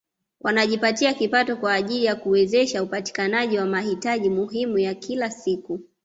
[0.41, 5.79] Wanajipatia kipato kwa ajili ya kuwezesha upatikanaji wa mahitaji muhimu ya kila siku